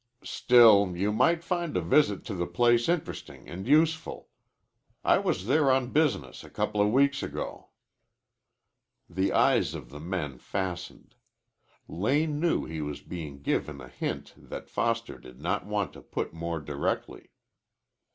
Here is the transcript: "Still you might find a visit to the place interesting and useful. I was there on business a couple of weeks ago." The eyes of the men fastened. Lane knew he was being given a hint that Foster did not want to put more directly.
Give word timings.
"Still 0.25 0.97
you 0.97 1.13
might 1.13 1.43
find 1.43 1.77
a 1.77 1.81
visit 1.81 2.25
to 2.25 2.33
the 2.33 2.47
place 2.47 2.89
interesting 2.89 3.47
and 3.47 3.67
useful. 3.67 4.29
I 5.03 5.19
was 5.19 5.45
there 5.45 5.69
on 5.69 5.91
business 5.91 6.43
a 6.43 6.49
couple 6.49 6.81
of 6.81 6.89
weeks 6.91 7.21
ago." 7.21 7.67
The 9.07 9.31
eyes 9.31 9.75
of 9.75 9.91
the 9.91 9.99
men 9.99 10.39
fastened. 10.39 11.13
Lane 11.87 12.39
knew 12.39 12.65
he 12.65 12.81
was 12.81 13.01
being 13.01 13.43
given 13.43 13.79
a 13.79 13.89
hint 13.89 14.33
that 14.37 14.71
Foster 14.71 15.19
did 15.19 15.39
not 15.39 15.67
want 15.67 15.93
to 15.93 16.01
put 16.01 16.33
more 16.33 16.59
directly. 16.59 17.29